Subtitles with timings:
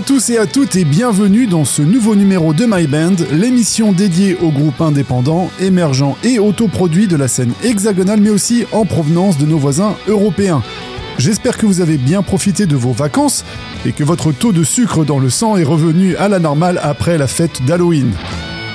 [0.00, 3.92] à tous et à toutes et bienvenue dans ce nouveau numéro de My Band, l'émission
[3.92, 9.36] dédiée aux groupes indépendants, émergents et autoproduits de la scène hexagonale mais aussi en provenance
[9.36, 10.62] de nos voisins européens.
[11.18, 13.44] J'espère que vous avez bien profité de vos vacances
[13.84, 17.18] et que votre taux de sucre dans le sang est revenu à la normale après
[17.18, 18.14] la fête d'Halloween.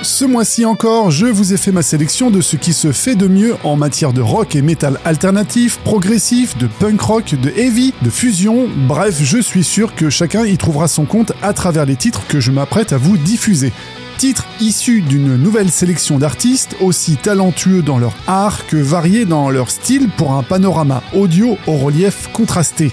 [0.02, 3.26] Ce mois-ci encore, je vous ai fait ma sélection de ce qui se fait de
[3.26, 8.10] mieux en matière de rock et métal alternatif, progressif, de punk rock, de heavy, de
[8.10, 12.26] fusion, bref, je suis sûr que chacun y trouvera son compte à travers les titres
[12.28, 13.72] que je m'apprête à vous diffuser.
[14.18, 19.70] Titres issus d'une nouvelle sélection d'artistes aussi talentueux dans leur art que variés dans leur
[19.70, 22.92] style pour un panorama audio au relief contrasté.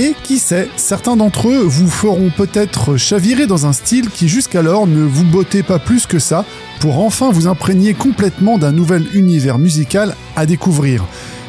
[0.00, 4.86] Et qui sait, certains d'entre eux vous feront peut-être chavirer dans un style qui jusqu'alors
[4.86, 6.44] ne vous bottait pas plus que ça,
[6.78, 11.04] pour enfin vous imprégner complètement d'un nouvel univers musical à découvrir.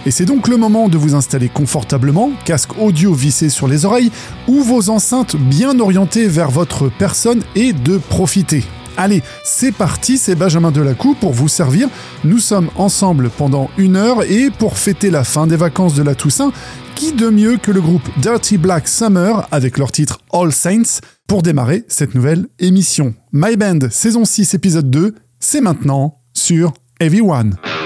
[0.08, 4.11] Et c'est donc le moment de vous installer confortablement, casque audio vissé sur les oreilles,
[4.47, 8.64] ou vos enceintes bien orientées vers votre personne et de profiter.
[8.98, 11.90] Allez, c'est parti, c'est Benjamin Delacou pour vous servir.
[12.23, 16.16] Nous sommes ensemble pendant une heure et pour fêter la fin des vacances de la
[16.16, 16.52] Toussaint,
[16.95, 21.42] qui de mieux que le groupe Dirty Black Summer avec leur titre All Saints pour
[21.44, 23.14] démarrer cette nouvelle émission.
[23.32, 27.56] My Band, saison 6, épisode 2, c'est maintenant sur Everyone.
[27.56, 27.78] Watch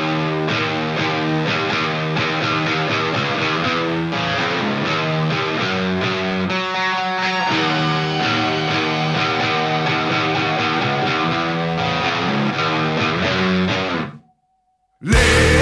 [15.03, 15.52] me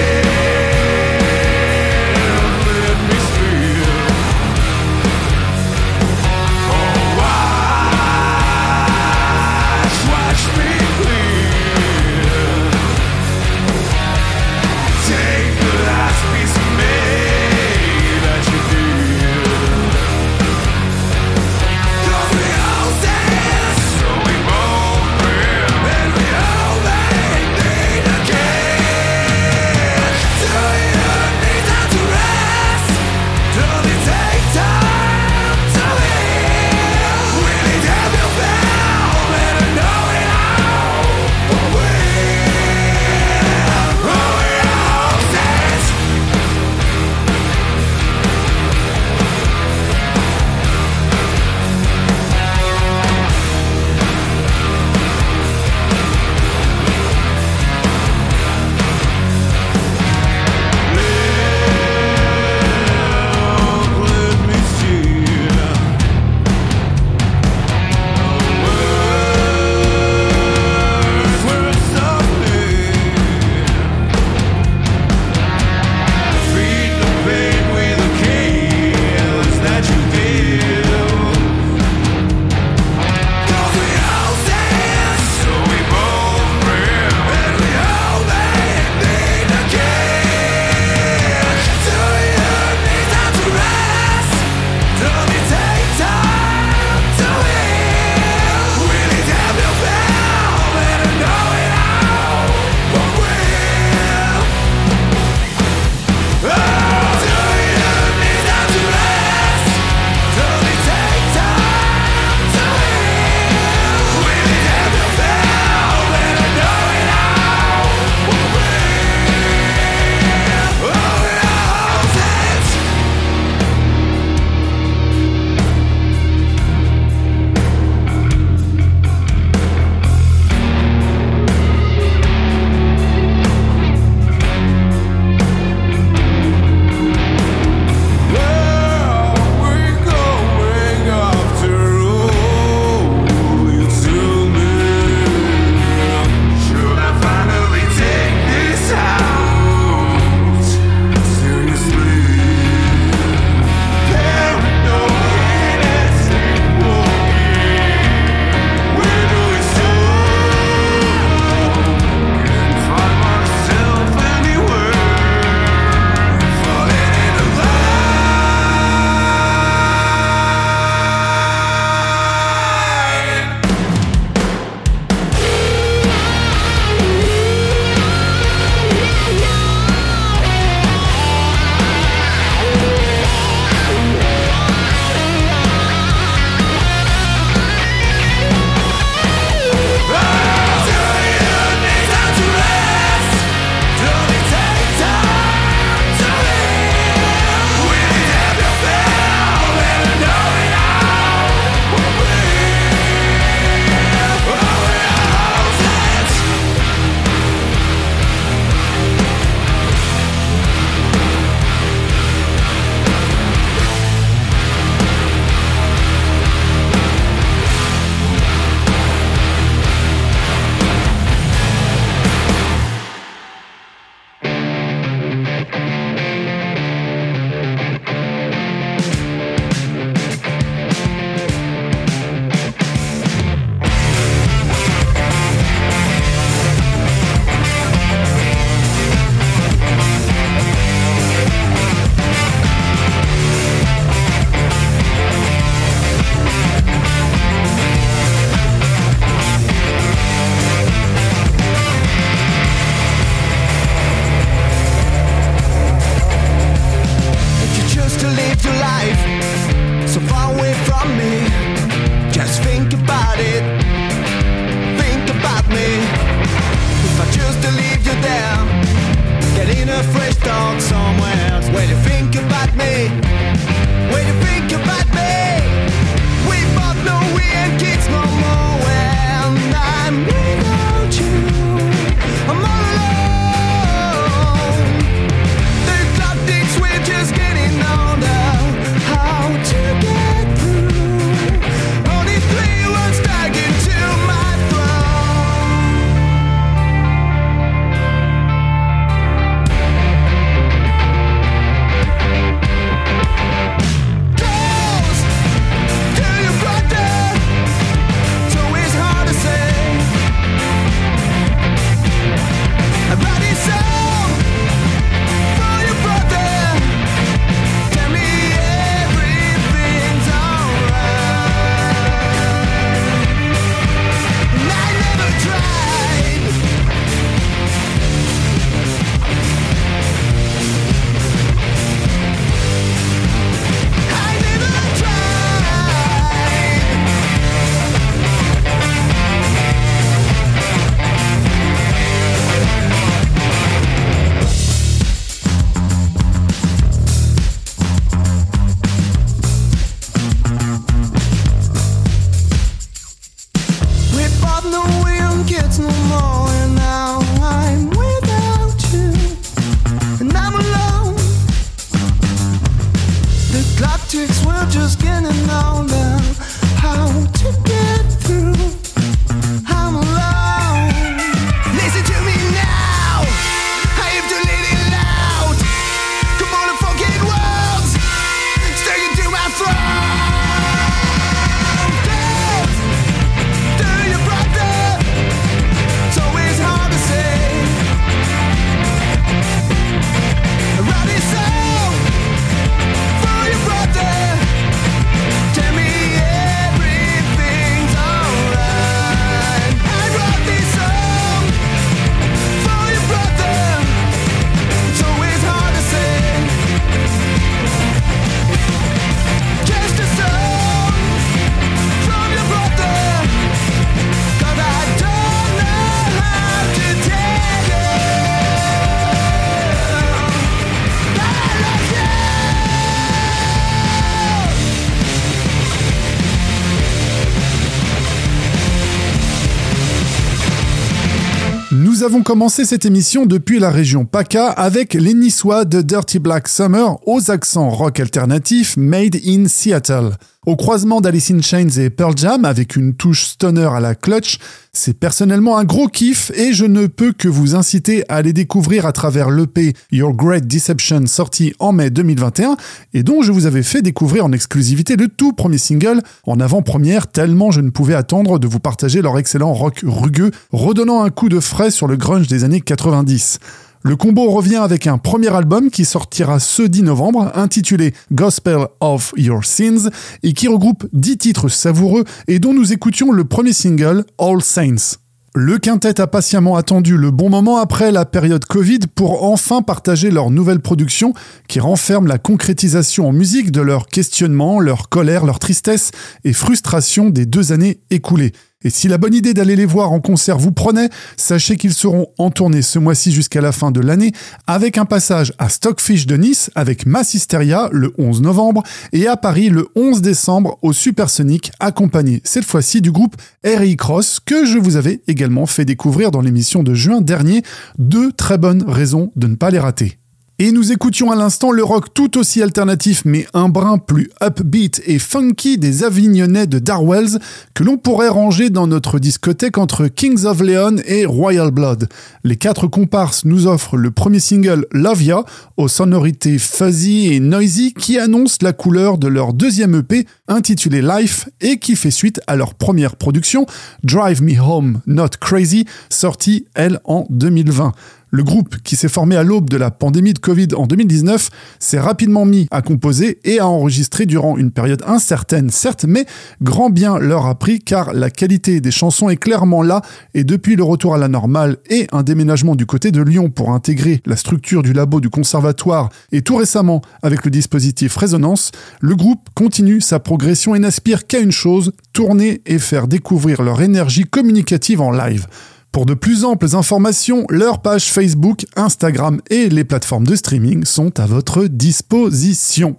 [432.31, 437.29] Commencé cette émission depuis la région PACA avec les Niçois de Dirty Black Summer aux
[437.29, 440.11] accents rock alternatif made in Seattle.
[440.47, 444.39] Au croisement d'Alice in Chains et Pearl Jam avec une touche stoner à la clutch,
[444.73, 448.87] c'est personnellement un gros kiff et je ne peux que vous inciter à les découvrir
[448.87, 452.57] à travers l'EP Your Great Deception sorti en mai 2021
[452.95, 457.11] et dont je vous avais fait découvrir en exclusivité le tout premier single en avant-première
[457.11, 461.29] tellement je ne pouvais attendre de vous partager leur excellent rock rugueux redonnant un coup
[461.29, 463.37] de frais sur le grunge des années 90.
[463.83, 469.11] Le combo revient avec un premier album qui sortira ce 10 novembre, intitulé Gospel of
[469.17, 469.89] Your Sins,
[470.21, 474.97] et qui regroupe 10 titres savoureux et dont nous écoutions le premier single, All Saints.
[475.33, 480.11] Le quintet a patiemment attendu le bon moment après la période Covid pour enfin partager
[480.11, 481.13] leur nouvelle production
[481.47, 485.91] qui renferme la concrétisation en musique de leurs questionnements, leur colère, leur tristesse
[486.25, 488.33] et frustration des deux années écoulées.
[488.63, 492.07] Et si la bonne idée d'aller les voir en concert vous prenait, sachez qu'ils seront
[492.17, 494.11] en tournée ce mois-ci jusqu'à la fin de l'année,
[494.47, 498.63] avec un passage à Stockfish de Nice avec Massisteria le 11 novembre
[498.93, 504.19] et à Paris le 11 décembre au Supersonic, accompagné cette fois-ci du groupe RI Cross
[504.23, 507.43] que je vous avais également fait découvrir dans l'émission de juin dernier.
[507.77, 510.00] Deux très bonnes raisons de ne pas les rater.
[510.43, 514.81] Et nous écoutions à l'instant le rock tout aussi alternatif mais un brin plus upbeat
[514.87, 517.19] et funky des Avignonnais de Darwells
[517.53, 521.89] que l'on pourrait ranger dans notre discothèque entre Kings of Leon et Royal Blood.
[522.23, 525.23] Les quatre comparses nous offrent le premier single Love Ya
[525.57, 531.29] aux sonorités fuzzy et noisy qui annonce la couleur de leur deuxième EP intitulé Life
[531.41, 533.45] et qui fait suite à leur première production
[533.83, 537.73] Drive Me Home Not Crazy sortie elle en 2020.
[538.13, 541.79] Le groupe, qui s'est formé à l'aube de la pandémie de Covid en 2019, s'est
[541.79, 546.05] rapidement mis à composer et à enregistrer durant une période incertaine, certes, mais
[546.41, 549.81] grand bien leur a pris car la qualité des chansons est clairement là
[550.13, 553.51] et depuis le retour à la normale et un déménagement du côté de Lyon pour
[553.51, 558.51] intégrer la structure du labo du conservatoire et tout récemment avec le dispositif Résonance,
[558.81, 563.61] le groupe continue sa progression et n'aspire qu'à une chose, tourner et faire découvrir leur
[563.61, 565.27] énergie communicative en live.
[565.71, 570.99] Pour de plus amples informations, leurs pages Facebook, Instagram et les plateformes de streaming sont
[570.99, 572.75] à votre disposition.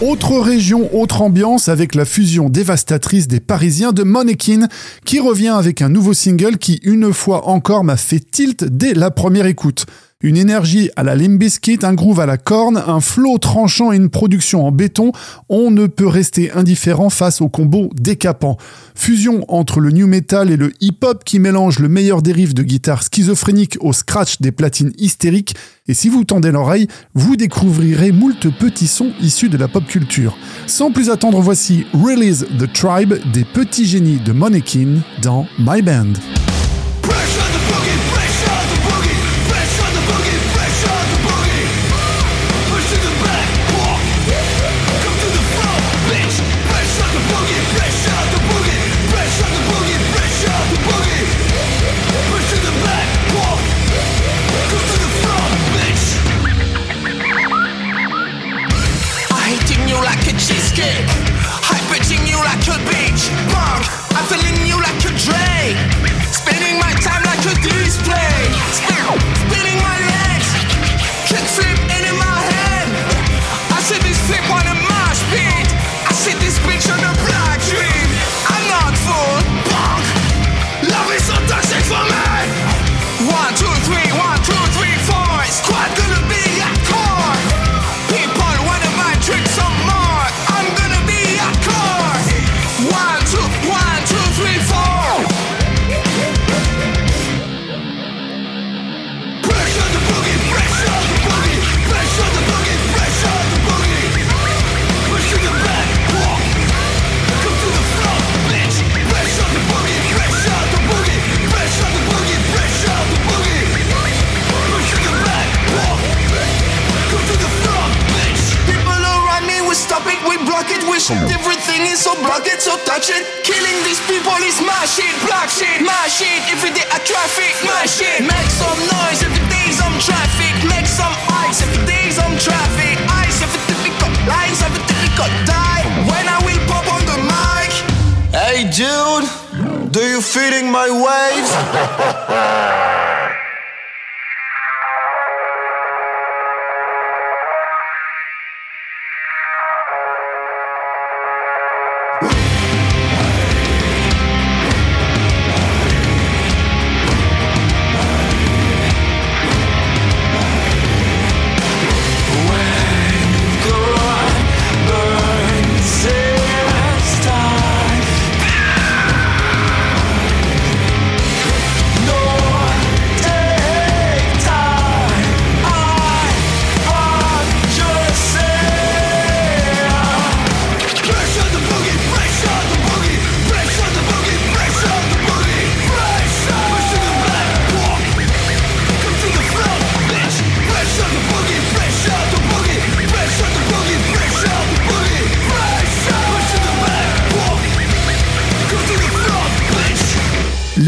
[0.00, 4.66] Autre région, autre ambiance avec la fusion dévastatrice des Parisiens de Monekin
[5.04, 9.10] qui revient avec un nouveau single qui une fois encore m'a fait tilt dès la
[9.10, 9.84] première écoute.
[10.24, 14.08] Une énergie à la Limbiskit, un groove à la corne, un flow tranchant et une
[14.08, 15.12] production en béton,
[15.50, 18.56] on ne peut rester indifférent face au combo décapant.
[18.94, 23.02] Fusion entre le new metal et le hip-hop qui mélange le meilleur dérive de guitare
[23.02, 25.56] schizophrénique au scratch des platines hystériques,
[25.88, 30.38] et si vous tendez l'oreille, vous découvrirez moult petits sons issus de la pop culture.
[30.66, 36.14] Sans plus attendre, voici Release the Tribe des petits génies de Monekin dans My Band.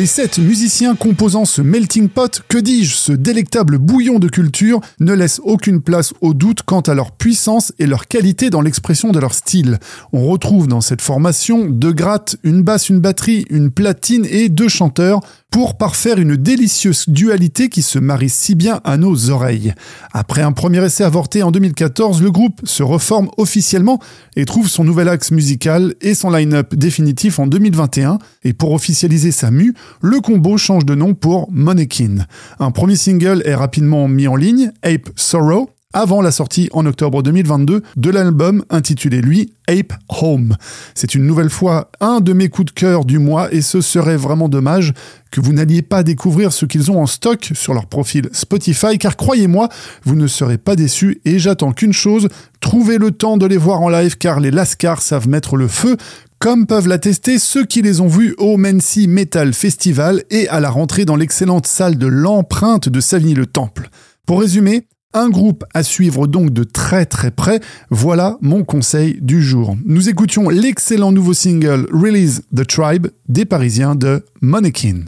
[0.06, 5.40] Sept musiciens composant ce melting pot, que dis-je, ce délectable bouillon de culture, ne laissent
[5.44, 9.34] aucune place au doute quant à leur puissance et leur qualité dans l'expression de leur
[9.34, 9.78] style.
[10.12, 14.68] On retrouve dans cette formation deux grattes, une basse, une batterie, une platine et deux
[14.68, 15.20] chanteurs,
[15.50, 19.72] pour parfaire une délicieuse dualité qui se marie si bien à nos oreilles.
[20.12, 23.98] Après un premier essai avorté en 2014, le groupe se reforme officiellement
[24.36, 28.18] et trouve son nouvel axe musical et son line-up définitif en 2021.
[28.44, 32.26] Et pour officialiser sa mue, le combo change de nom pour Monekin.
[32.58, 37.22] Un premier single est rapidement mis en ligne, Ape Sorrow, avant la sortie en octobre
[37.22, 40.54] 2022 de l'album intitulé lui Ape Home.
[40.94, 44.18] C'est une nouvelle fois un de mes coups de cœur du mois et ce serait
[44.18, 44.92] vraiment dommage
[45.30, 49.16] que vous n'alliez pas découvrir ce qu'ils ont en stock sur leur profil Spotify car
[49.16, 49.70] croyez-moi,
[50.04, 52.28] vous ne serez pas déçus et j'attends qu'une chose,
[52.60, 55.96] trouver le temps de les voir en live car les Lascars savent mettre le feu
[56.38, 60.68] comme peuvent l'attester ceux qui les ont vus au Mency Metal Festival et à la
[60.68, 63.88] rentrée dans l'excellente salle de l'empreinte de Savigny-le-Temple.
[64.26, 67.60] Pour résumer, un groupe à suivre donc de très très près,
[67.90, 69.76] voilà mon conseil du jour.
[69.84, 75.04] Nous écoutions l'excellent nouveau single Release the Tribe des Parisiens de Monekin.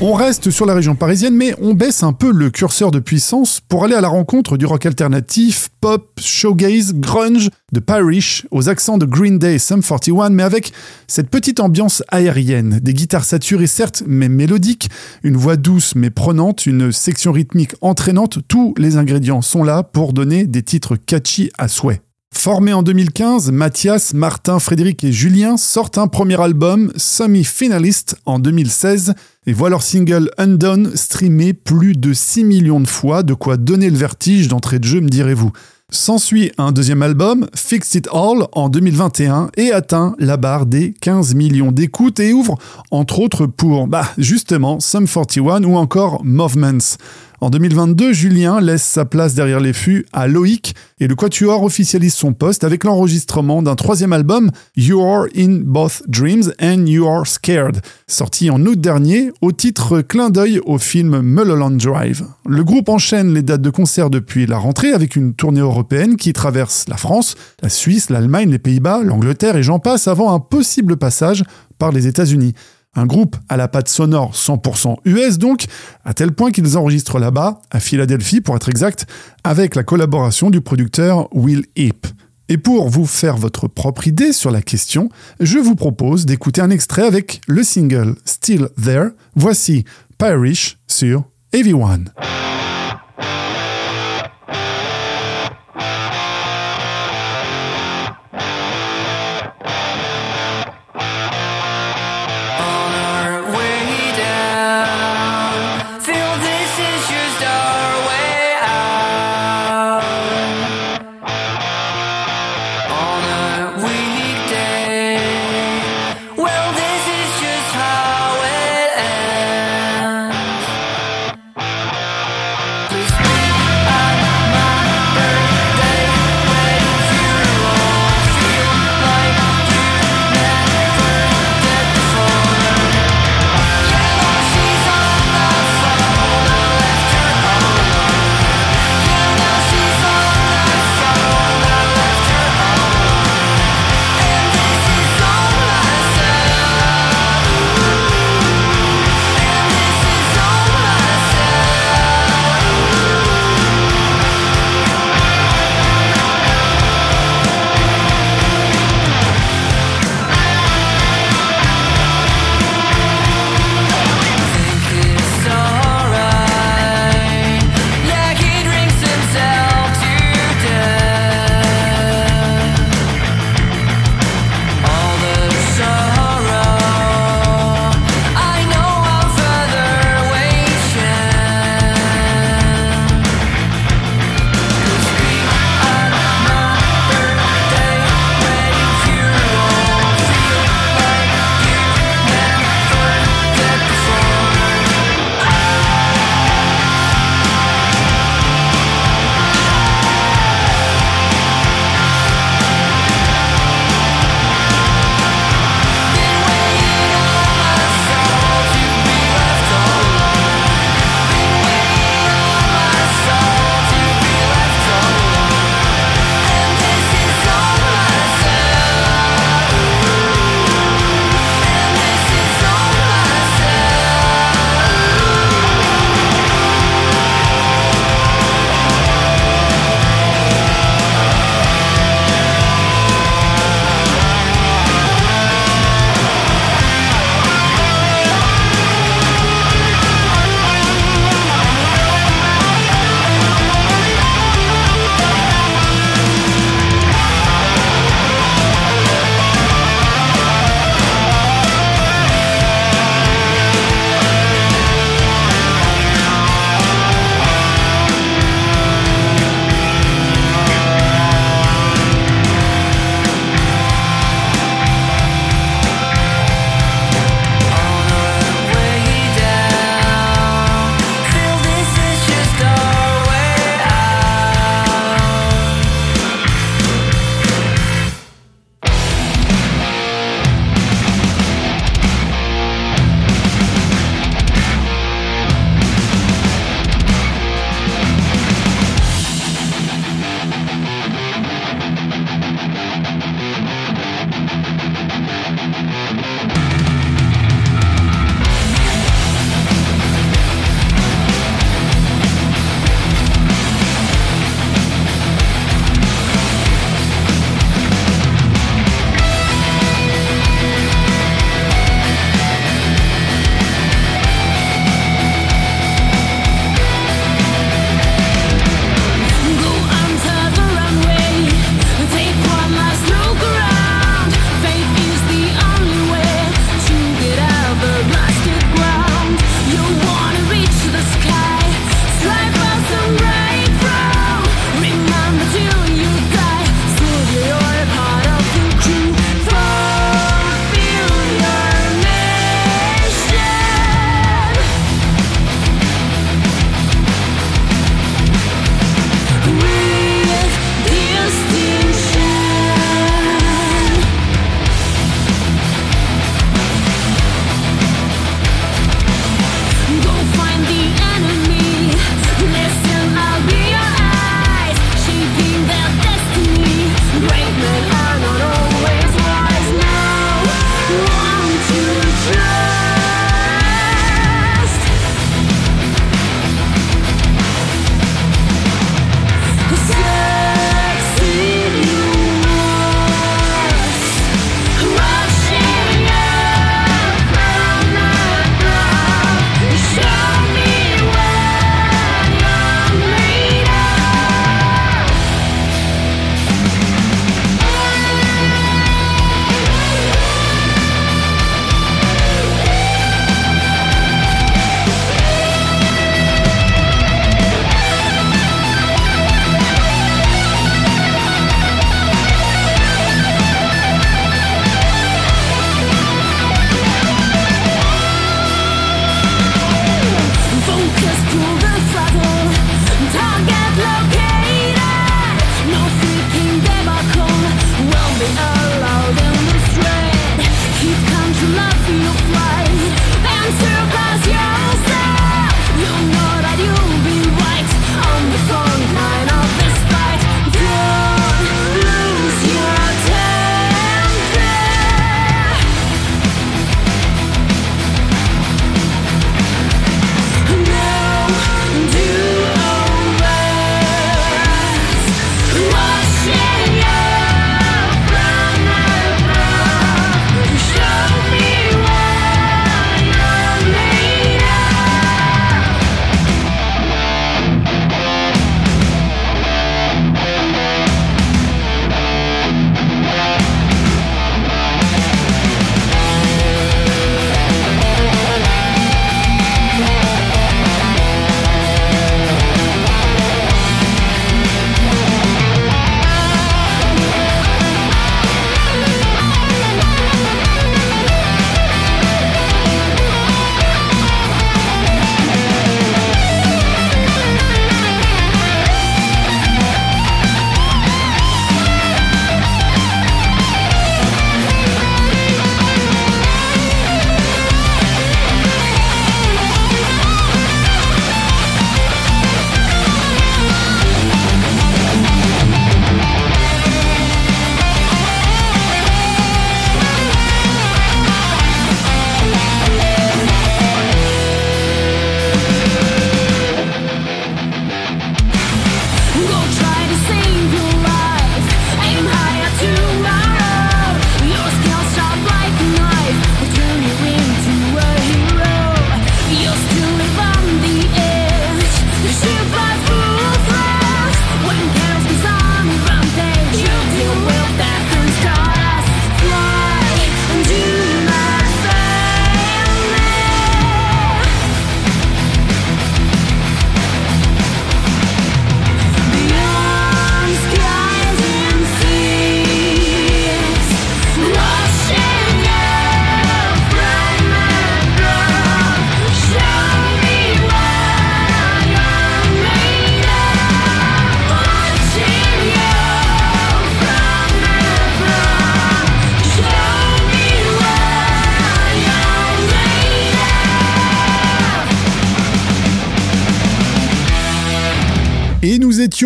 [0.00, 3.60] On reste sur la région parisienne, mais on baisse un peu le curseur de puissance
[3.60, 8.96] pour aller à la rencontre du rock alternatif, pop, showgaze, grunge, de Parish, aux accents
[8.96, 10.72] de Green Day, Sum 41, mais avec
[11.08, 14.88] cette petite ambiance aérienne, des guitares saturées certes, mais mélodiques,
[15.24, 20.12] une voix douce mais prenante, une section rythmique entraînante, tous les ingrédients sont là pour
[20.12, 22.02] donner des titres catchy à souhait.
[22.34, 29.14] Formés en 2015, Mathias, Martin, Frédéric et Julien sortent un premier album, Semi-Finalist, en 2016,
[29.46, 33.90] et voient leur single Undone streamé plus de 6 millions de fois, de quoi donner
[33.90, 35.50] le vertige d'entrée de jeu, me direz-vous.
[35.90, 41.34] S'ensuit un deuxième album, Fixed It All, en 2021 et atteint la barre des 15
[41.34, 42.58] millions d'écoutes et ouvre
[42.90, 46.98] entre autres pour, bah, justement, Sum 41 ou encore Movements.
[47.40, 52.14] En 2022, Julien laisse sa place derrière les fûts à Loïc et le Quatuor officialise
[52.14, 57.28] son poste avec l'enregistrement d'un troisième album, You Are in Both Dreams and You Are
[57.28, 62.24] Scared, sorti en août dernier au titre clin d'œil au film Mulholland Drive.
[62.44, 66.32] Le groupe enchaîne les dates de concert depuis la rentrée avec une tournée européenne qui
[66.32, 70.96] traverse la France, la Suisse, l'Allemagne, les Pays-Bas, l'Angleterre et j'en passe avant un possible
[70.96, 71.44] passage
[71.78, 72.54] par les États-Unis.
[72.98, 75.66] Un groupe à la patte sonore 100% US donc,
[76.04, 79.06] à tel point qu'ils enregistrent là-bas, à Philadelphie pour être exact,
[79.44, 82.08] avec la collaboration du producteur Will Heap.
[82.48, 86.70] Et pour vous faire votre propre idée sur la question, je vous propose d'écouter un
[86.70, 89.10] extrait avec le single Still There.
[89.36, 89.84] Voici
[90.18, 92.10] Parish sur Everyone.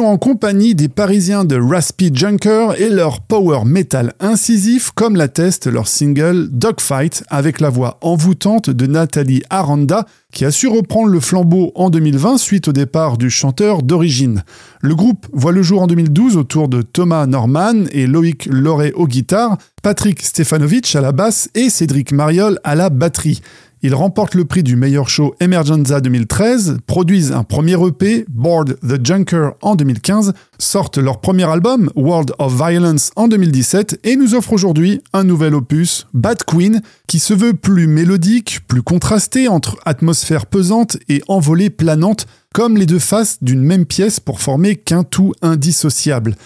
[0.00, 5.86] En compagnie des Parisiens de Raspy Junker et leur power metal incisif, comme l'atteste leur
[5.86, 11.72] single Dogfight, avec la voix envoûtante de Nathalie Aranda, qui a su reprendre le flambeau
[11.74, 14.44] en 2020 suite au départ du chanteur d'origine.
[14.80, 19.06] Le groupe voit le jour en 2012 autour de Thomas Norman et Loïc Loré aux
[19.06, 23.42] guitares, Patrick Stefanovic à la basse et Cédric Mariol à la batterie.
[23.84, 29.04] Ils remportent le prix du meilleur show Emergenza 2013, produisent un premier EP, Board the
[29.04, 34.52] Junker, en 2015, sortent leur premier album, World of Violence, en 2017, et nous offrent
[34.52, 40.46] aujourd'hui un nouvel opus, Bad Queen, qui se veut plus mélodique, plus contrasté entre atmosphère
[40.46, 45.32] pesante et envolée planante, comme les deux faces d'une même pièce pour former qu'un tout
[45.42, 46.36] indissociable.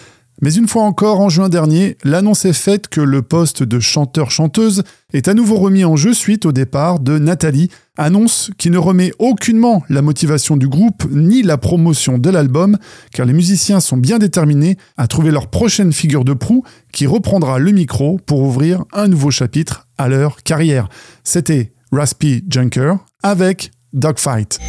[0.41, 4.83] Mais une fois encore, en juin dernier, l'annonce est faite que le poste de chanteur-chanteuse
[5.11, 9.11] est à nouveau remis en jeu suite au départ de Nathalie, annonce qui ne remet
[9.17, 12.77] aucunement la motivation du groupe ni la promotion de l'album,
[13.11, 17.57] car les musiciens sont bien déterminés à trouver leur prochaine figure de proue qui reprendra
[17.57, 20.87] le micro pour ouvrir un nouveau chapitre à leur carrière.
[21.23, 24.59] C'était Raspy Junker avec Dogfight.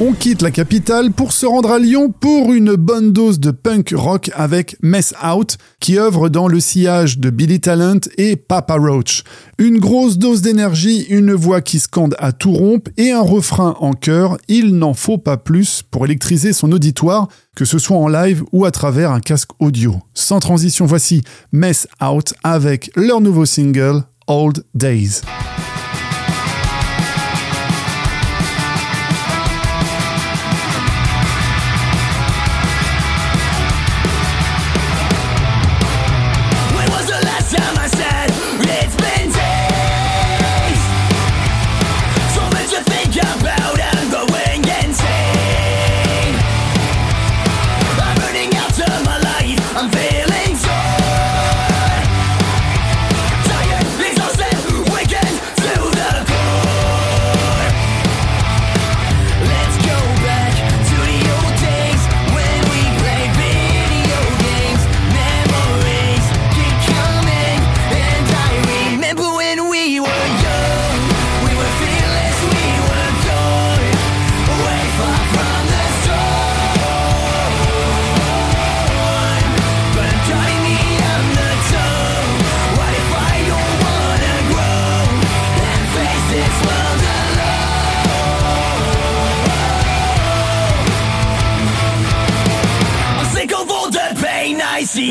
[0.00, 3.94] On quitte la capitale pour se rendre à Lyon pour une bonne dose de punk
[3.94, 9.22] rock avec Mess Out, qui œuvre dans le sillage de Billy Talent et Papa Roach.
[9.56, 13.92] Une grosse dose d'énergie, une voix qui scande à tout rompre et un refrain en
[13.92, 18.42] chœur, il n'en faut pas plus pour électriser son auditoire, que ce soit en live
[18.50, 19.94] ou à travers un casque audio.
[20.12, 25.20] Sans transition, voici Mess Out avec leur nouveau single Old Days.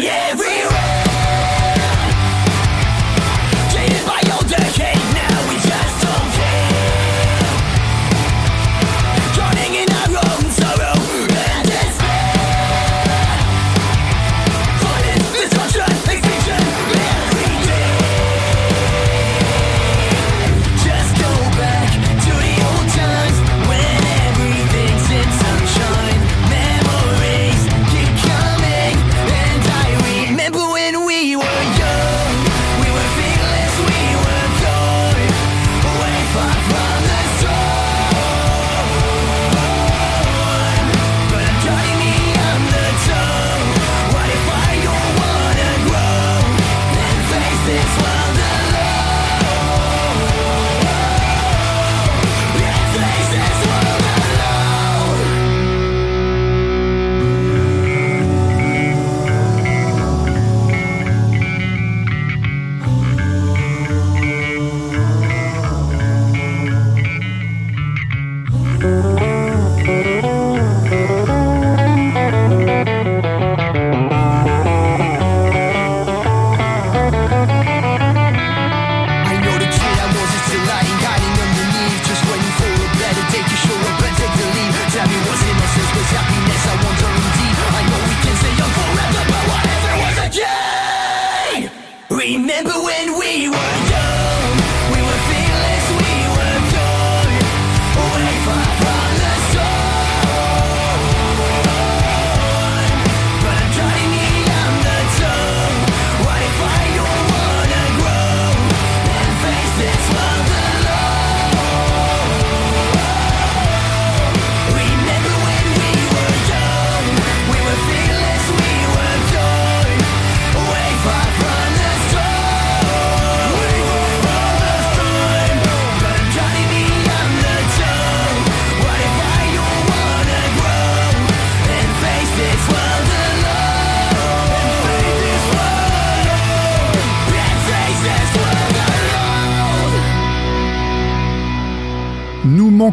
[0.02, 0.43] the.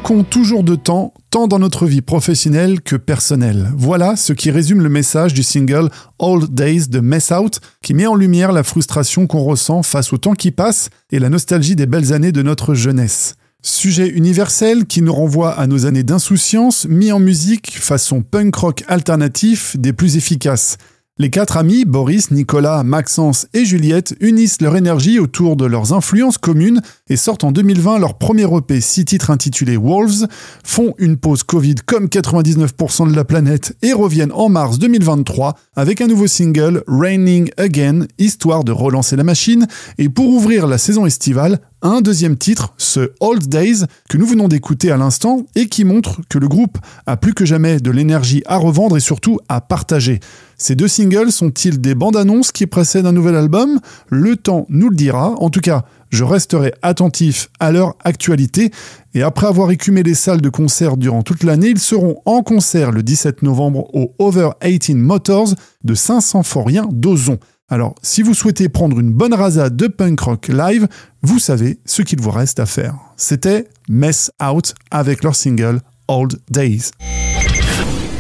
[0.01, 3.71] Manquons toujours de temps, tant dans notre vie professionnelle que personnelle.
[3.77, 8.07] Voilà ce qui résume le message du single Old Days de Mess Out, qui met
[8.07, 11.85] en lumière la frustration qu'on ressent face au temps qui passe et la nostalgie des
[11.85, 13.35] belles années de notre jeunesse.
[13.61, 18.85] Sujet universel qui nous renvoie à nos années d'insouciance, mis en musique façon punk rock
[18.89, 20.79] alternatif des plus efficaces.
[21.19, 26.39] Les quatre amis, Boris, Nicolas, Maxence et Juliette, unissent leur énergie autour de leurs influences
[26.39, 30.27] communes et sortent en 2020 leur premier EP, six titres intitulé Wolves,
[30.65, 36.01] font une pause Covid comme 99% de la planète et reviennent en mars 2023 avec
[36.01, 39.67] un nouveau single, Raining Again, histoire de relancer la machine
[39.99, 44.49] et pour ouvrir la saison estivale, un deuxième titre, ce Old Days, que nous venons
[44.49, 48.43] d'écouter à l'instant et qui montre que le groupe a plus que jamais de l'énergie
[48.47, 50.21] à revendre et surtout à partager.
[50.63, 53.81] Ces deux singles sont-ils des bandes annonces qui précèdent un nouvel album?
[54.11, 55.31] Le temps nous le dira.
[55.41, 58.71] En tout cas, je resterai attentif à leur actualité.
[59.15, 62.93] Et après avoir écumé les salles de concert durant toute l'année, ils seront en concert
[62.93, 67.39] le 17 novembre au Over 18 Motors de 500 Forien d'Ozon.
[67.71, 70.89] Alors, si vous souhaitez prendre une bonne rasade de punk rock live,
[71.23, 72.97] vous savez ce qu'il vous reste à faire.
[73.17, 76.91] C'était Mess Out avec leur single Old Days.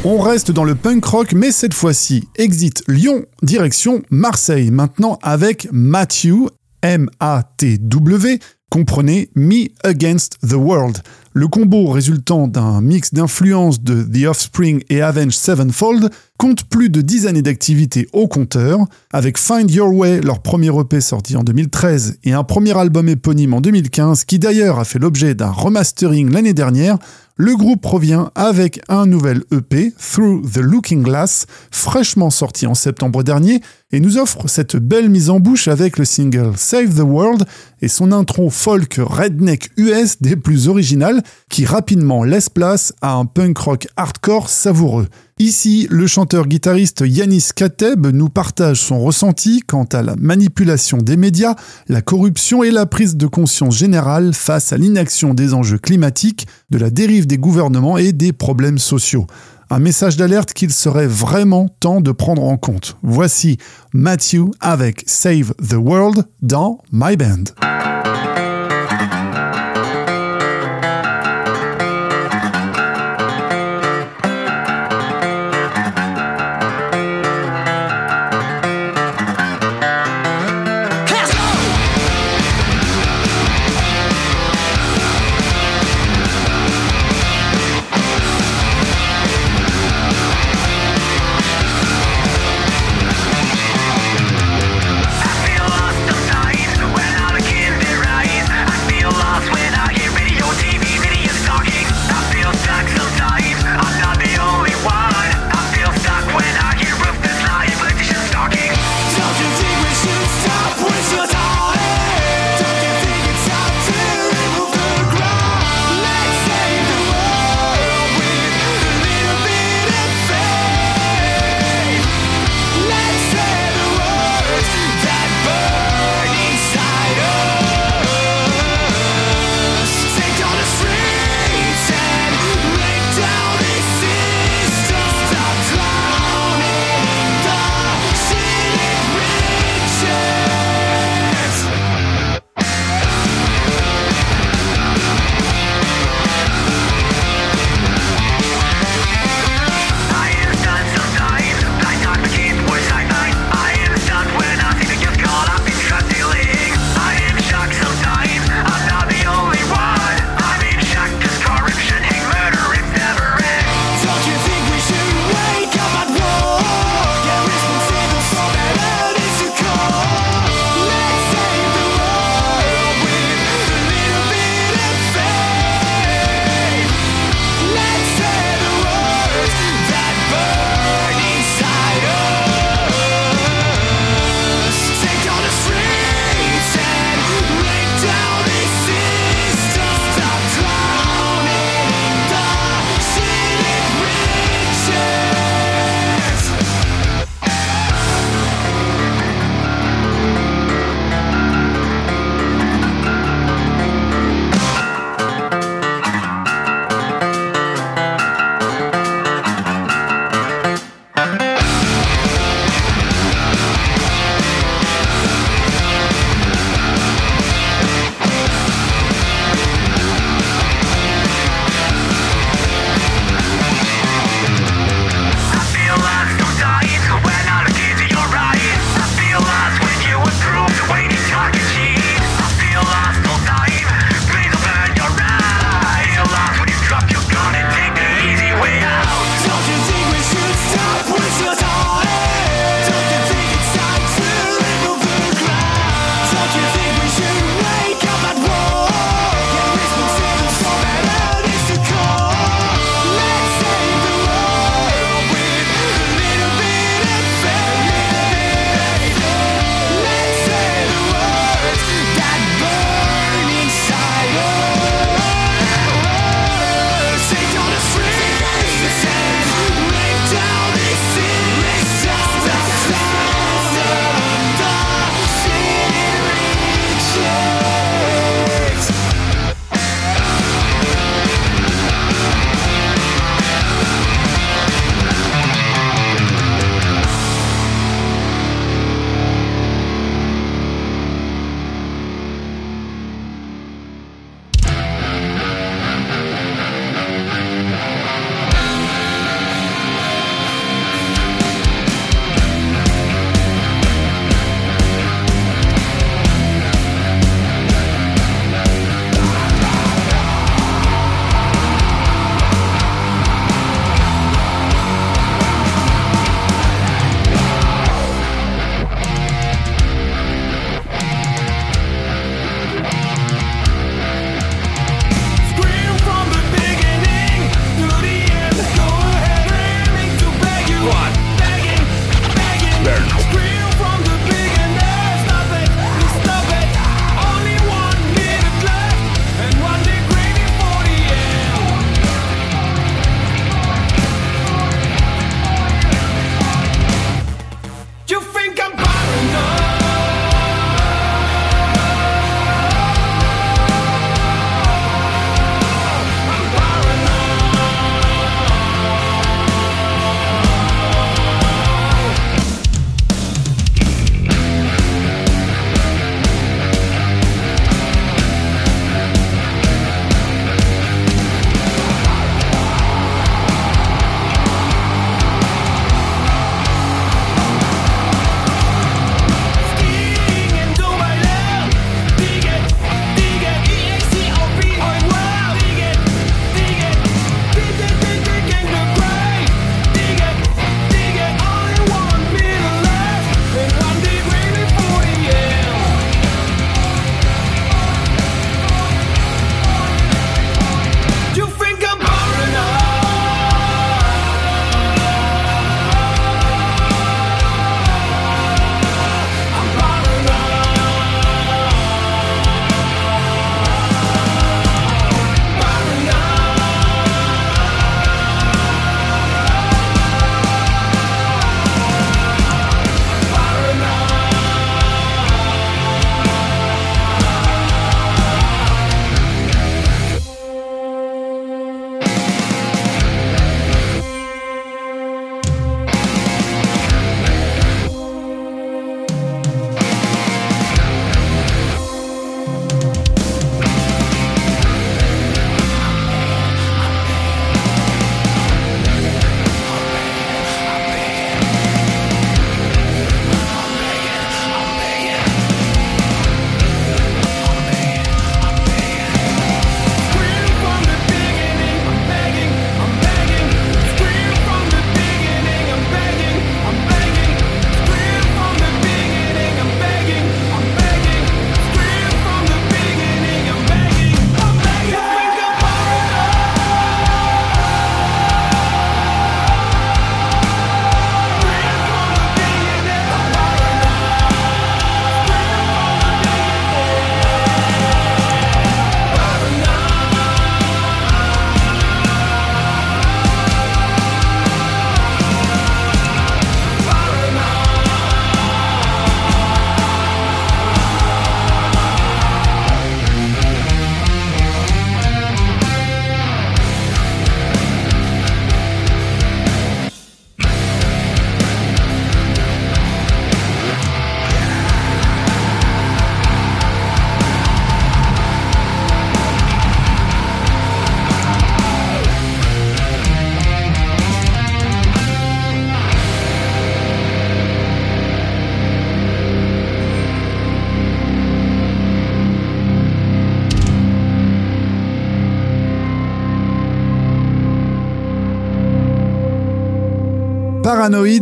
[0.03, 5.69] On reste dans le punk rock, mais cette fois-ci, exit Lyon, direction Marseille, maintenant avec
[5.73, 6.49] Matthew,
[6.81, 8.39] M-A-T-W,
[8.71, 11.03] comprenez Me Against the World.
[11.35, 17.03] Le combo résultant d'un mix d'influences de The Offspring et Avenged Sevenfold compte plus de
[17.03, 18.81] 10 années d'activité au compteur,
[19.13, 23.53] avec Find Your Way, leur premier EP sorti en 2013, et un premier album éponyme
[23.53, 26.99] en 2015, qui d'ailleurs a fait l'objet d'un remastering l'année dernière,
[27.41, 33.23] le groupe revient avec un nouvel EP, Through the Looking Glass, fraîchement sorti en septembre
[33.23, 37.47] dernier, et nous offre cette belle mise en bouche avec le single Save the World
[37.81, 43.25] et son intro folk redneck US des plus originales, qui rapidement laisse place à un
[43.25, 45.09] punk rock hardcore savoureux.
[45.41, 51.55] Ici, le chanteur-guitariste Yanis Kateb nous partage son ressenti quant à la manipulation des médias,
[51.89, 56.77] la corruption et la prise de conscience générale face à l'inaction des enjeux climatiques, de
[56.77, 59.27] la dérive des gouvernements et des problèmes sociaux.
[59.71, 62.99] Un message d'alerte qu'il serait vraiment temps de prendre en compte.
[63.03, 63.57] Voici
[63.95, 67.45] Matthew avec Save the World dans My Band.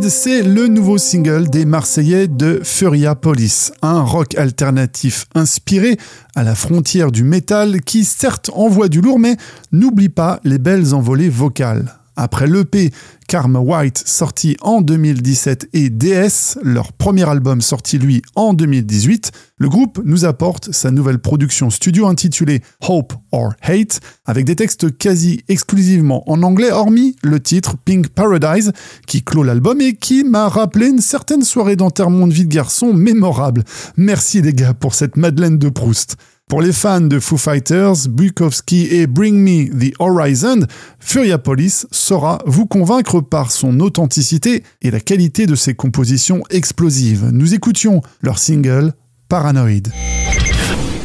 [0.09, 5.97] C'est le nouveau single des Marseillais de Furia Police, un rock alternatif inspiré
[6.35, 9.37] à la frontière du métal qui certes envoie du lourd mais
[9.71, 11.99] n'oublie pas les belles envolées vocales.
[12.21, 12.91] Après l'EP
[13.29, 19.69] Karma White sorti en 2017 et DS, leur premier album sorti lui en 2018, le
[19.69, 25.43] groupe nous apporte sa nouvelle production studio intitulée Hope or Hate, avec des textes quasi
[25.47, 28.73] exclusivement en anglais, hormis le titre Pink Paradise,
[29.07, 32.93] qui clôt l'album et qui m'a rappelé une certaine soirée d'enterrement de vie de garçon
[32.93, 33.63] mémorable.
[33.95, 36.17] Merci les gars pour cette Madeleine de Proust.
[36.49, 40.65] Pour les fans de Foo Fighters, Bukowski et Bring Me the Horizon,
[40.99, 47.29] Furia Police saura vous convaincre par son authenticité et la qualité de ses compositions explosives.
[47.31, 48.93] Nous écoutions leur single
[49.27, 49.89] Paranoid.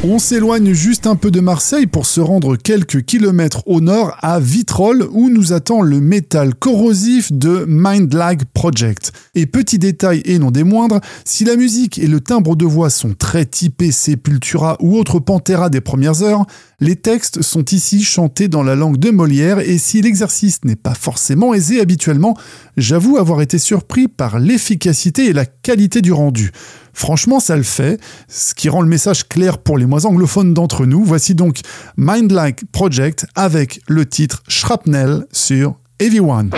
[0.07, 4.38] On s'éloigne juste un peu de Marseille pour se rendre quelques kilomètres au nord à
[4.38, 9.12] Vitrolles où nous attend le métal corrosif de Mindlag Project.
[9.34, 12.90] Et petit détail et non des moindres, si la musique et le timbre de voix
[12.90, 16.44] sont très typés Sepultura ou autre Pantera des premières heures,
[16.80, 20.92] les textes sont ici chantés dans la langue de Molière et si l'exercice n'est pas
[20.92, 22.36] forcément aisé habituellement,
[22.76, 26.52] j'avoue avoir été surpris par l'efficacité et la qualité du rendu.
[26.95, 30.86] Franchement, ça le fait, ce qui rend le message clair pour les moins anglophones d'entre
[30.86, 31.05] nous.
[31.05, 31.59] Voici donc
[31.97, 36.51] Mindlike Project avec le titre Shrapnel sur Everyone.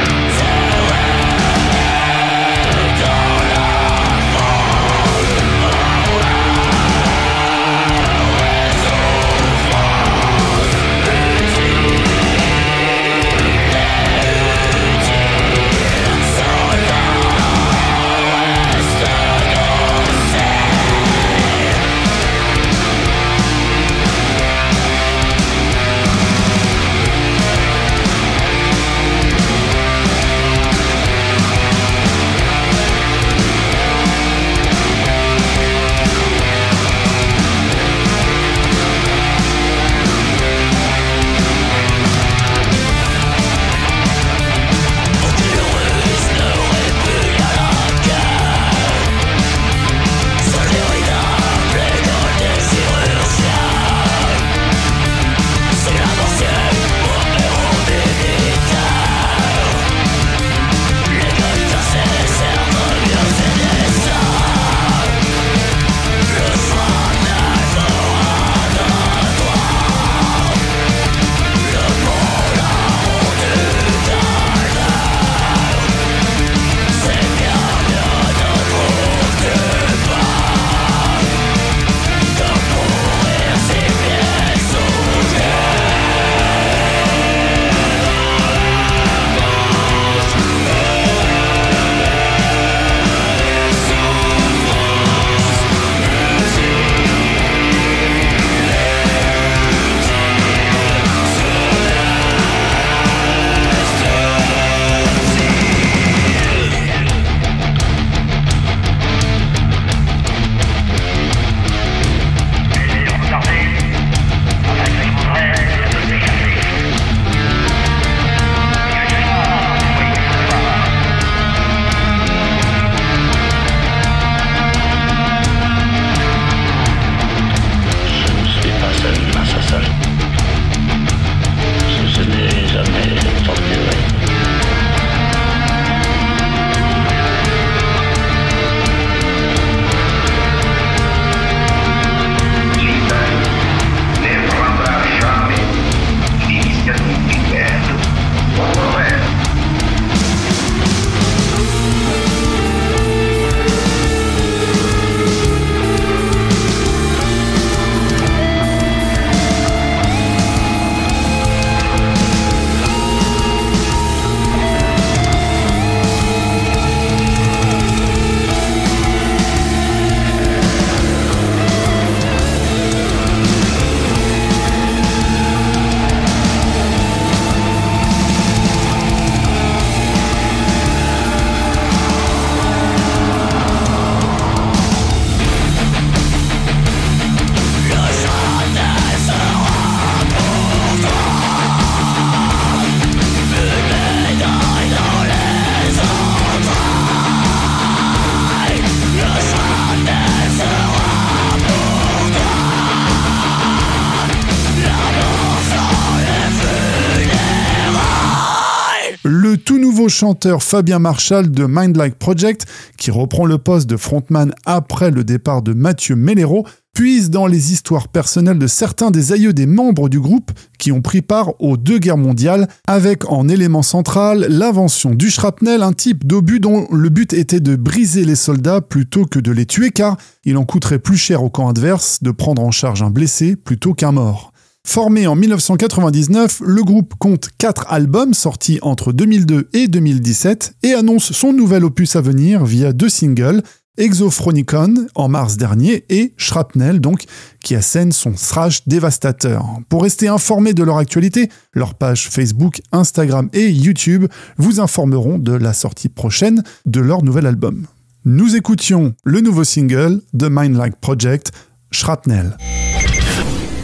[210.16, 212.64] Chanteur Fabien Marshall de Mindlike Project,
[212.96, 217.74] qui reprend le poste de frontman après le départ de Mathieu Mellero, puise dans les
[217.74, 221.76] histoires personnelles de certains des aïeux des membres du groupe qui ont pris part aux
[221.76, 227.10] deux guerres mondiales, avec en élément central l'invention du shrapnel, un type d'obus dont le
[227.10, 230.98] but était de briser les soldats plutôt que de les tuer car il en coûterait
[230.98, 234.54] plus cher au camp adverse de prendre en charge un blessé plutôt qu'un mort.
[234.88, 241.32] Formé en 1999, le groupe compte 4 albums sortis entre 2002 et 2017 et annonce
[241.32, 243.62] son nouvel opus à venir via deux singles,
[243.98, 247.24] Exophronicon en mars dernier et Shrapnel donc
[247.62, 249.66] qui assène son thrash dévastateur.
[249.88, 254.26] Pour rester informé de leur actualité, leur page Facebook, Instagram et YouTube
[254.56, 257.86] vous informeront de la sortie prochaine de leur nouvel album.
[258.24, 261.50] Nous écoutions le nouveau single de Mindlike Project,
[261.90, 262.56] Shrapnel.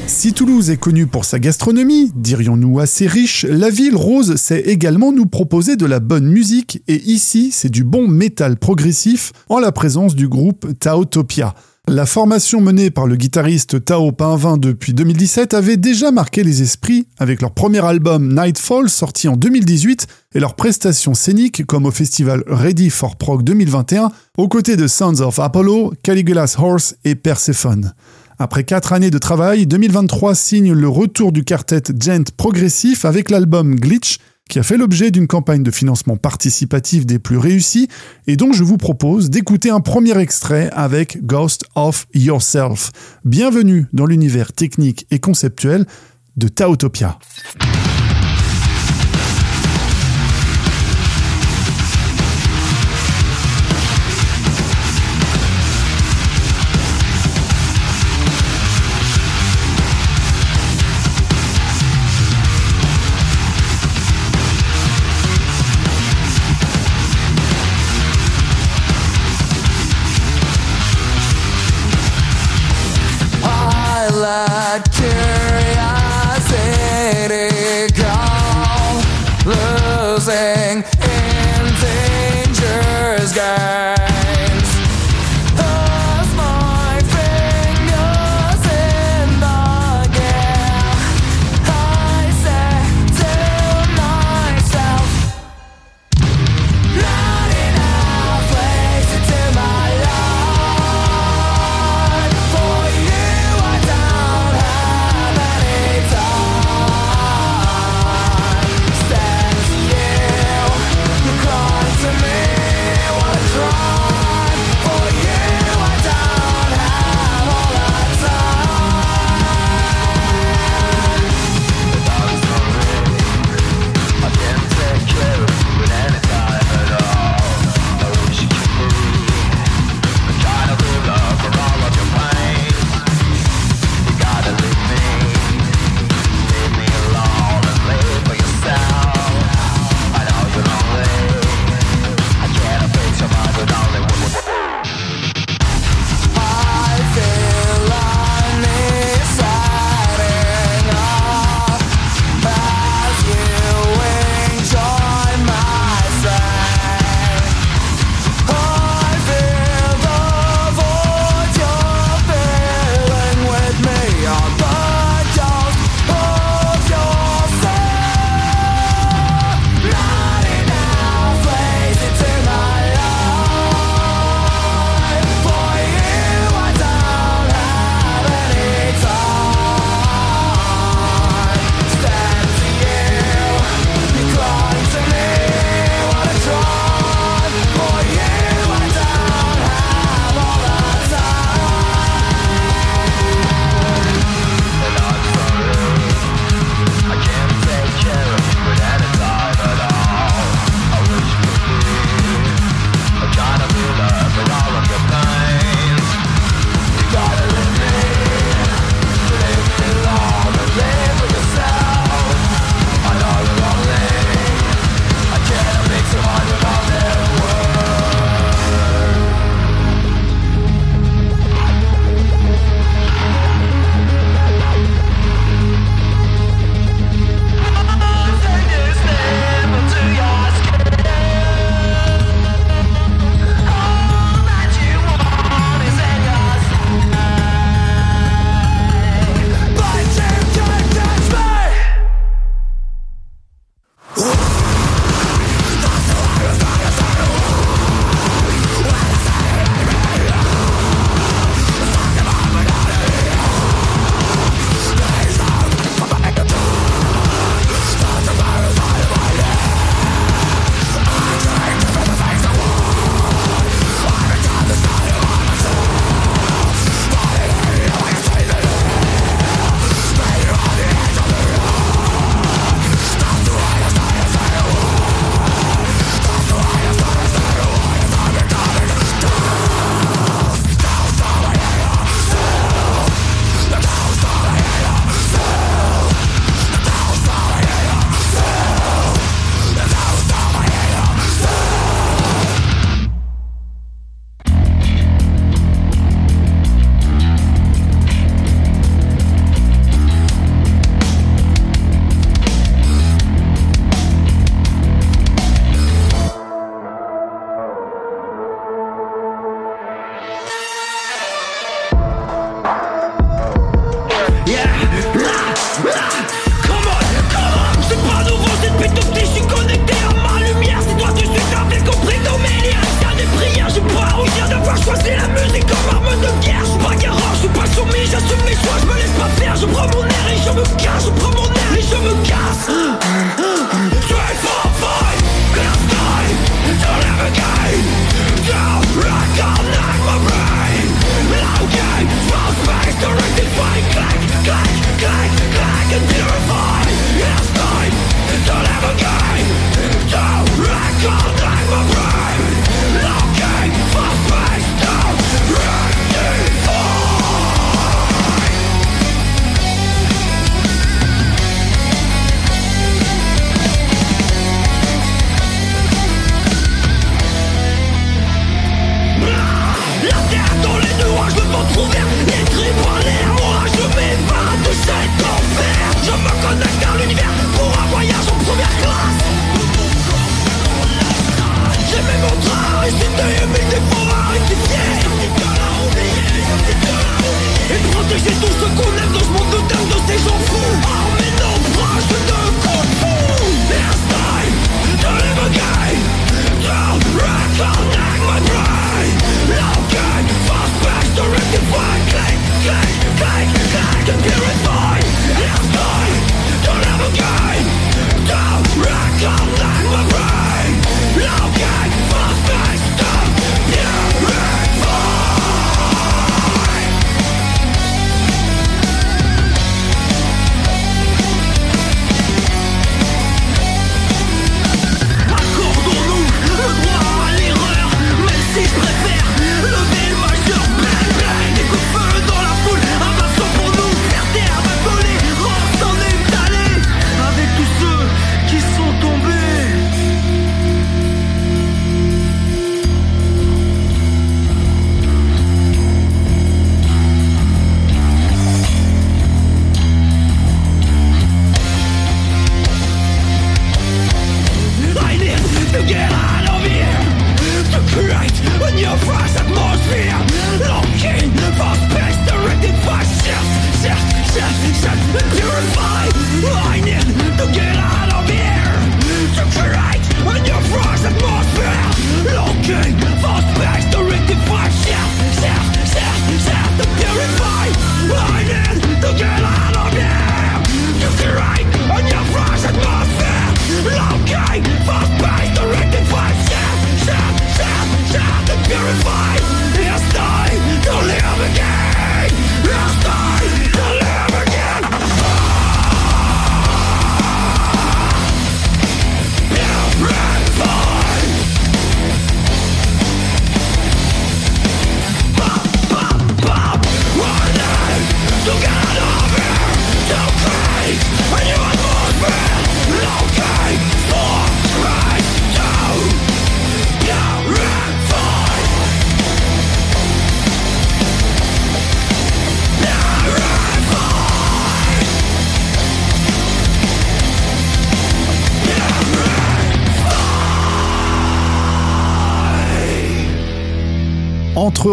[0.07, 5.13] Si Toulouse est connue pour sa gastronomie, dirions-nous assez riche, la ville rose sait également
[5.13, 9.73] nous proposer de la bonne musique et ici c'est du bon métal progressif en la
[9.73, 11.55] présence du groupe Taotopia.
[11.89, 17.09] La formation menée par le guitariste Tao Pinvin depuis 2017 avait déjà marqué les esprits
[17.19, 22.45] avec leur premier album Nightfall sorti en 2018 et leurs prestations scéniques comme au festival
[22.47, 27.93] Ready for Prog 2021 aux côtés de Sons of Apollo, Caligula's Horse et Persephone.
[28.43, 33.77] Après quatre années de travail, 2023 signe le retour du quartet Gent progressif avec l'album
[33.77, 34.19] Glitch,
[34.51, 37.87] qui a fait l'objet d'une campagne de financement participatif des plus réussies
[38.27, 42.91] et dont je vous propose d'écouter un premier extrait avec Ghost of Yourself.
[43.25, 45.87] Bienvenue dans l'univers technique et conceptuel
[46.37, 47.21] de Taotopia.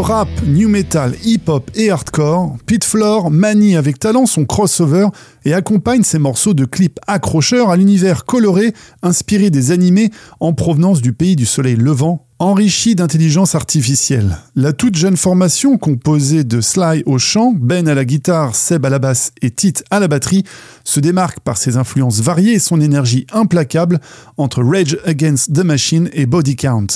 [0.01, 5.07] Rap, new metal, hip-hop et hardcore, Pete Floor manie avec talent son crossover
[5.45, 8.73] et accompagne ses morceaux de clips accrocheurs à l'univers coloré
[9.03, 14.37] inspiré des animés en provenance du pays du soleil levant, enrichi d'intelligence artificielle.
[14.55, 18.89] La toute jeune formation composée de Sly au chant, Ben à la guitare, Seb à
[18.89, 20.43] la basse et Tite à la batterie
[20.83, 23.99] se démarque par ses influences variées et son énergie implacable
[24.37, 26.87] entre Rage Against the Machine et Body Count.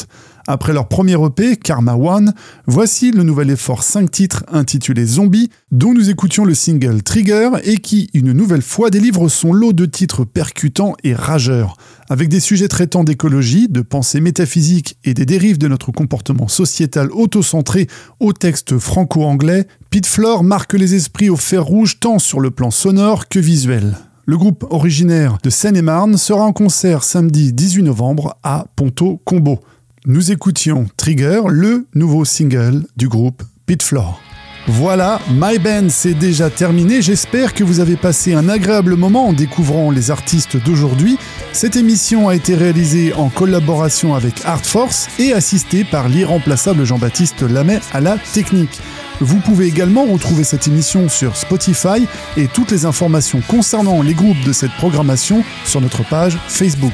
[0.46, 2.34] Après leur premier EP, Karma One,
[2.68, 7.78] voici le nouvel effort 5 titres intitulé Zombie, dont nous écoutions le single Trigger et
[7.78, 11.78] qui, une nouvelle fois, délivre son lot de titres percutants et rageurs.
[12.10, 17.10] Avec des sujets traitant d'écologie, de pensée métaphysique et des dérives de notre comportement sociétal
[17.14, 17.88] auto-centré
[18.20, 22.70] au texte franco-anglais, Pete Floor marque les esprits au fer rouge tant sur le plan
[22.70, 23.98] sonore que visuel.
[24.26, 29.60] Le groupe originaire de Seine-et-Marne sera en concert samedi 18 novembre à Ponto Combo
[30.06, 34.22] nous écoutions Trigger, le nouveau single du groupe Pit Floor.
[34.68, 37.02] Voilà, My Band c'est déjà terminé.
[37.02, 41.18] J'espère que vous avez passé un agréable moment en découvrant les artistes d'aujourd'hui.
[41.52, 47.42] Cette émission a été réalisée en collaboration avec Art Force et assistée par l'irremplaçable Jean-Baptiste
[47.42, 48.80] Lamet à la technique.
[49.20, 54.44] Vous pouvez également retrouver cette émission sur Spotify et toutes les informations concernant les groupes
[54.46, 56.94] de cette programmation sur notre page Facebook.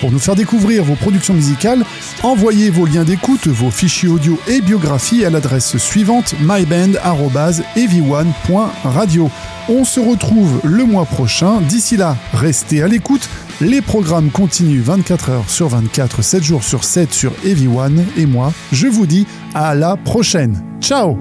[0.00, 1.84] Pour nous faire découvrir vos productions musicales,
[2.22, 9.30] envoyez vos liens d'écoute, vos fichiers audio et biographies à l'adresse suivante myband.ev1.radio.
[9.68, 11.60] On se retrouve le mois prochain.
[11.60, 13.28] D'ici là, restez à l'écoute.
[13.60, 18.54] Les programmes continuent 24 heures sur 24, 7 jours sur 7 sur Ev1 et moi,
[18.72, 20.62] je vous dis à la prochaine.
[20.80, 21.18] Ciao